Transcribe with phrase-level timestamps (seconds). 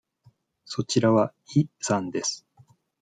[0.65, 2.43] そちらはイさんです。